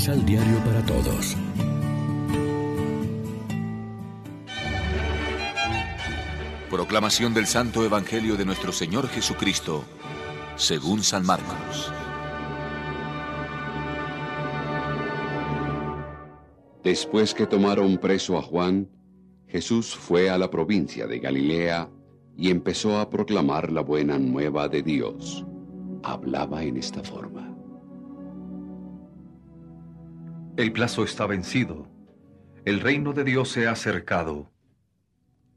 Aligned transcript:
Misal 0.00 0.24
Diario 0.24 0.56
para 0.64 0.82
Todos. 0.86 1.36
Proclamación 6.70 7.34
del 7.34 7.46
Santo 7.46 7.84
Evangelio 7.84 8.36
de 8.36 8.46
nuestro 8.46 8.72
Señor 8.72 9.08
Jesucristo, 9.08 9.84
según 10.56 11.02
San 11.02 11.26
Marcos. 11.26 11.92
Después 16.82 17.34
que 17.34 17.46
tomaron 17.46 17.98
preso 17.98 18.38
a 18.38 18.42
Juan, 18.42 18.88
Jesús 19.48 19.94
fue 19.94 20.30
a 20.30 20.38
la 20.38 20.50
provincia 20.50 21.06
de 21.06 21.18
Galilea 21.18 21.90
y 22.38 22.48
empezó 22.48 23.00
a 23.00 23.10
proclamar 23.10 23.70
la 23.70 23.82
buena 23.82 24.18
nueva 24.18 24.66
de 24.66 24.82
Dios. 24.82 25.44
Hablaba 26.02 26.62
en 26.62 26.78
esta 26.78 27.04
forma. 27.04 27.49
El 30.60 30.72
plazo 30.72 31.04
está 31.04 31.26
vencido. 31.26 31.88
El 32.66 32.80
reino 32.80 33.14
de 33.14 33.24
Dios 33.24 33.48
se 33.48 33.66
ha 33.66 33.70
acercado. 33.70 34.50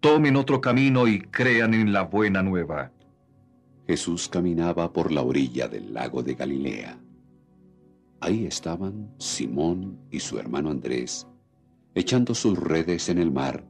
Tomen 0.00 0.34
otro 0.34 0.60
camino 0.60 1.06
y 1.06 1.20
crean 1.20 1.72
en 1.72 1.92
la 1.92 2.02
buena 2.02 2.42
nueva. 2.42 2.90
Jesús 3.86 4.28
caminaba 4.28 4.92
por 4.92 5.12
la 5.12 5.22
orilla 5.22 5.68
del 5.68 5.94
lago 5.94 6.24
de 6.24 6.34
Galilea. 6.34 6.98
Ahí 8.18 8.44
estaban 8.44 9.14
Simón 9.18 10.00
y 10.10 10.18
su 10.18 10.36
hermano 10.36 10.68
Andrés, 10.68 11.28
echando 11.94 12.34
sus 12.34 12.58
redes 12.58 13.08
en 13.08 13.18
el 13.18 13.30
mar, 13.30 13.64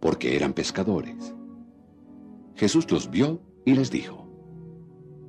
porque 0.00 0.34
eran 0.34 0.54
pescadores. 0.54 1.34
Jesús 2.54 2.90
los 2.90 3.10
vio 3.10 3.42
y 3.66 3.74
les 3.74 3.90
dijo, 3.90 4.26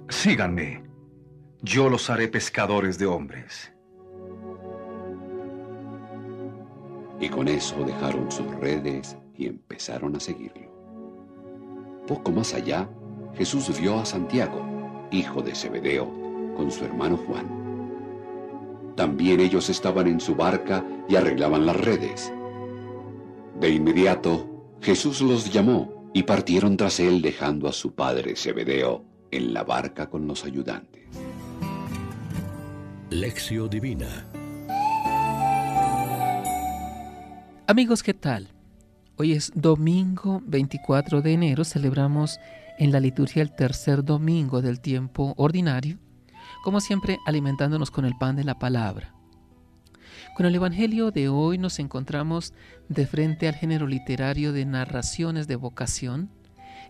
Síganme, 0.07 0.85
yo 1.61 1.89
los 1.89 2.09
haré 2.09 2.29
pescadores 2.29 2.97
de 2.97 3.05
hombres. 3.05 3.73
Y 7.21 7.29
con 7.29 7.47
eso 7.47 7.75
dejaron 7.85 8.29
sus 8.29 8.47
redes 8.55 9.15
y 9.37 9.47
empezaron 9.47 10.15
a 10.17 10.19
seguirlo. 10.19 10.69
Poco 12.07 12.31
más 12.31 12.53
allá, 12.53 12.89
Jesús 13.35 13.79
vio 13.79 13.99
a 13.99 14.05
Santiago, 14.05 15.07
hijo 15.11 15.41
de 15.41 15.55
Zebedeo, 15.55 16.11
con 16.57 16.69
su 16.69 16.83
hermano 16.83 17.15
Juan 17.15 17.61
también 18.95 19.39
ellos 19.39 19.69
estaban 19.69 20.07
en 20.07 20.19
su 20.19 20.35
barca 20.35 20.85
y 21.07 21.15
arreglaban 21.15 21.65
las 21.65 21.75
redes. 21.75 22.31
De 23.59 23.69
inmediato, 23.69 24.77
Jesús 24.81 25.21
los 25.21 25.51
llamó 25.51 26.09
y 26.13 26.23
partieron 26.23 26.77
tras 26.77 26.99
él 26.99 27.21
dejando 27.21 27.67
a 27.67 27.73
su 27.73 27.95
padre 27.95 28.35
Zebedeo 28.35 29.03
en 29.31 29.53
la 29.53 29.63
barca 29.63 30.09
con 30.09 30.27
los 30.27 30.45
ayudantes. 30.45 31.07
Lección 33.09 33.69
Divina 33.69 34.30
Amigos, 37.71 38.03
¿qué 38.03 38.13
tal? 38.13 38.49
Hoy 39.15 39.31
es 39.31 39.49
domingo 39.55 40.41
24 40.45 41.21
de 41.21 41.31
enero, 41.31 41.63
celebramos 41.63 42.37
en 42.77 42.91
la 42.91 42.99
liturgia 42.99 43.41
el 43.41 43.55
tercer 43.55 44.03
domingo 44.03 44.61
del 44.61 44.81
tiempo 44.81 45.33
ordinario 45.37 45.97
como 46.65 46.81
siempre 46.81 47.17
alimentándonos 47.25 47.89
con 47.89 48.03
el 48.03 48.17
pan 48.17 48.35
de 48.35 48.43
la 48.43 48.59
palabra. 48.59 49.15
Con 50.35 50.45
el 50.47 50.53
Evangelio 50.53 51.11
de 51.11 51.29
hoy 51.29 51.57
nos 51.57 51.79
encontramos 51.79 52.53
de 52.89 53.07
frente 53.07 53.47
al 53.47 53.55
género 53.55 53.87
literario 53.87 54.51
de 54.51 54.65
narraciones 54.65 55.47
de 55.47 55.55
vocación, 55.55 56.29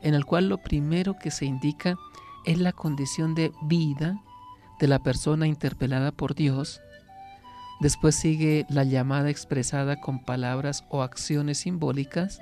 en 0.02 0.16
el 0.16 0.26
cual 0.26 0.50
lo 0.50 0.58
primero 0.58 1.16
que 1.20 1.30
se 1.30 1.46
indica 1.46 1.96
es 2.44 2.58
la 2.58 2.72
condición 2.72 3.36
de 3.36 3.52
vida 3.62 4.20
de 4.80 4.88
la 4.88 4.98
persona 4.98 5.46
interpelada 5.46 6.12
por 6.12 6.34
Dios. 6.34 6.82
Después 7.82 8.14
sigue 8.14 8.68
la 8.70 8.84
llamada 8.84 9.32
expresada 9.32 10.00
con 10.00 10.24
palabras 10.24 10.86
o 10.90 11.02
acciones 11.02 11.58
simbólicas. 11.58 12.40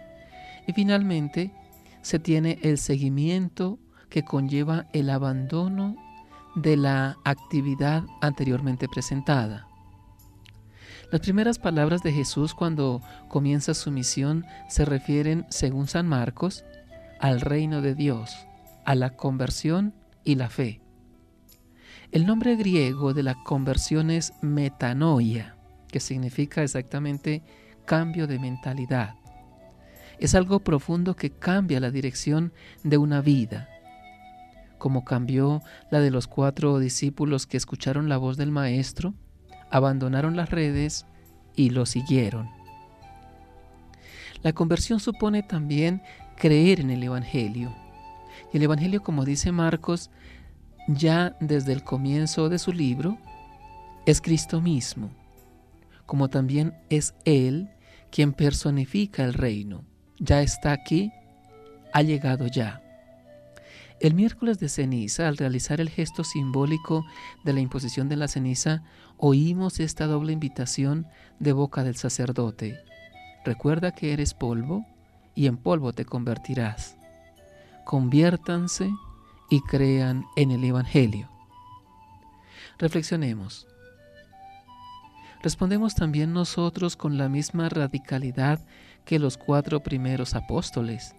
Y 0.67 0.73
finalmente 0.73 1.53
se 2.01 2.19
tiene 2.19 2.59
el 2.61 2.77
seguimiento 2.77 3.79
que 4.09 4.25
conlleva 4.25 4.87
el 4.91 5.09
abandono 5.09 5.95
de 6.55 6.75
la 6.75 7.17
actividad 7.23 8.03
anteriormente 8.21 8.89
presentada. 8.89 9.65
Las 11.09 11.21
primeras 11.21 11.57
palabras 11.57 12.03
de 12.03 12.11
Jesús 12.11 12.53
cuando 12.53 13.01
comienza 13.29 13.73
su 13.73 13.91
misión 13.91 14.45
se 14.67 14.83
refieren, 14.83 15.45
según 15.49 15.87
San 15.87 16.05
Marcos, 16.05 16.65
al 17.19 17.39
reino 17.39 17.81
de 17.81 17.95
Dios, 17.95 18.35
a 18.85 18.93
la 18.93 19.15
conversión 19.15 19.93
y 20.25 20.35
la 20.35 20.49
fe. 20.49 20.81
El 22.11 22.25
nombre 22.25 22.55
griego 22.55 23.13
de 23.13 23.21
la 23.21 23.35
conversión 23.43 24.09
es 24.09 24.33
metanoia, 24.41 25.55
que 25.89 25.99
significa 25.99 26.63
exactamente 26.63 27.43
cambio 27.85 28.25
de 28.25 28.39
mentalidad. 28.39 29.13
Es 30.17 30.33
algo 30.33 30.59
profundo 30.61 31.15
que 31.15 31.29
cambia 31.29 31.79
la 31.79 31.91
dirección 31.91 32.51
de 32.83 32.97
una 32.97 33.21
vida, 33.21 33.69
como 34.79 35.05
cambió 35.05 35.61
la 35.91 35.99
de 35.99 36.09
los 36.09 36.25
cuatro 36.25 36.79
discípulos 36.79 37.45
que 37.45 37.57
escucharon 37.57 38.09
la 38.09 38.17
voz 38.17 38.37
del 38.37 38.49
Maestro, 38.49 39.13
abandonaron 39.69 40.35
las 40.35 40.49
redes 40.49 41.05
y 41.55 41.69
lo 41.69 41.85
siguieron. 41.85 42.49
La 44.41 44.53
conversión 44.53 44.99
supone 44.99 45.43
también 45.43 46.01
creer 46.37 46.79
en 46.79 46.89
el 46.89 47.03
Evangelio. 47.03 47.75
Y 48.51 48.57
el 48.57 48.63
Evangelio, 48.63 49.03
como 49.03 49.25
dice 49.25 49.51
Marcos, 49.51 50.09
ya 50.95 51.35
desde 51.39 51.73
el 51.73 51.83
comienzo 51.83 52.49
de 52.49 52.57
su 52.57 52.73
libro, 52.73 53.17
es 54.07 54.21
Cristo 54.21 54.59
mismo, 54.59 55.11
como 56.07 56.29
también 56.29 56.73
es 56.89 57.13
Él 57.25 57.69
quien 58.11 58.33
personifica 58.33 59.23
el 59.23 59.35
reino. 59.35 59.85
Ya 60.17 60.41
está 60.41 60.71
aquí, 60.71 61.11
ha 61.93 62.01
llegado 62.01 62.47
ya. 62.47 62.81
El 63.99 64.15
miércoles 64.15 64.59
de 64.59 64.69
ceniza, 64.69 65.27
al 65.27 65.37
realizar 65.37 65.79
el 65.79 65.89
gesto 65.89 66.23
simbólico 66.23 67.05
de 67.43 67.53
la 67.53 67.59
imposición 67.59 68.09
de 68.09 68.15
la 68.15 68.27
ceniza, 68.27 68.81
oímos 69.17 69.79
esta 69.79 70.07
doble 70.07 70.33
invitación 70.33 71.05
de 71.37 71.53
boca 71.53 71.83
del 71.83 71.97
sacerdote. 71.97 72.79
Recuerda 73.45 73.91
que 73.91 74.13
eres 74.13 74.33
polvo 74.33 74.85
y 75.35 75.45
en 75.45 75.57
polvo 75.57 75.93
te 75.93 76.05
convertirás. 76.05 76.95
Conviértanse 77.85 78.89
y 79.49 79.61
crean 79.61 80.25
en 80.35 80.51
el 80.51 80.63
Evangelio. 80.63 81.29
Reflexionemos. 82.77 83.67
Respondemos 85.41 85.95
también 85.95 86.33
nosotros 86.33 86.95
con 86.95 87.17
la 87.17 87.29
misma 87.29 87.69
radicalidad 87.69 88.65
que 89.05 89.19
los 89.19 89.37
cuatro 89.37 89.81
primeros 89.81 90.35
apóstoles 90.35 91.15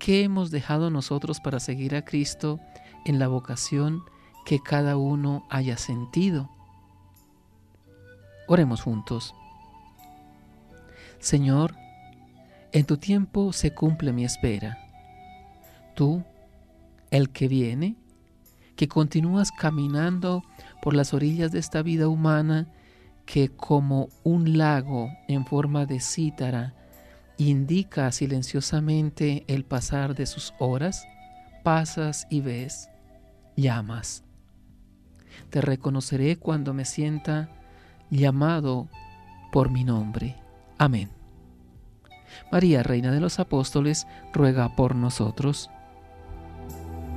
¿Qué 0.00 0.24
hemos 0.24 0.50
dejado 0.50 0.88
nosotros 0.88 1.40
para 1.40 1.60
seguir 1.60 1.94
a 1.94 2.06
Cristo 2.06 2.58
en 3.04 3.18
la 3.18 3.28
vocación 3.28 4.02
que 4.46 4.58
cada 4.58 4.96
uno 4.96 5.46
haya 5.50 5.76
sentido? 5.76 6.48
Oremos 8.48 8.80
juntos. 8.80 9.34
Señor, 11.18 11.76
en 12.72 12.86
tu 12.86 12.96
tiempo 12.96 13.52
se 13.52 13.74
cumple 13.74 14.14
mi 14.14 14.24
espera. 14.24 14.78
Tú, 15.94 16.24
el 17.10 17.30
que 17.30 17.48
viene, 17.48 17.96
que 18.76 18.88
continúas 18.88 19.50
caminando 19.52 20.42
por 20.80 20.94
las 20.94 21.12
orillas 21.12 21.52
de 21.52 21.58
esta 21.58 21.82
vida 21.82 22.08
humana 22.08 22.72
que 23.26 23.48
como 23.48 24.08
un 24.24 24.58
lago 24.58 25.10
en 25.28 25.46
forma 25.46 25.86
de 25.86 26.00
cítara 26.00 26.74
indica 27.36 28.10
silenciosamente 28.12 29.44
el 29.46 29.64
pasar 29.64 30.14
de 30.14 30.26
sus 30.26 30.52
horas, 30.58 31.06
pasas 31.62 32.26
y 32.28 32.40
ves, 32.40 32.90
llamas. 33.56 34.24
Te 35.50 35.60
reconoceré 35.60 36.38
cuando 36.38 36.74
me 36.74 36.84
sienta 36.84 37.48
llamado 38.10 38.88
por 39.52 39.70
mi 39.70 39.84
nombre. 39.84 40.36
Amén. 40.78 41.10
María, 42.50 42.82
Reina 42.82 43.12
de 43.12 43.20
los 43.20 43.38
Apóstoles, 43.38 44.06
ruega 44.32 44.74
por 44.76 44.94
nosotros. 44.94 45.70